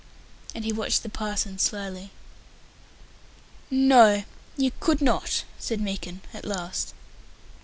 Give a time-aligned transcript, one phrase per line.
[0.55, 2.09] and he watched the parson slyly.
[3.71, 4.23] "N no,
[4.57, 6.95] you could not," said Meekin, at last.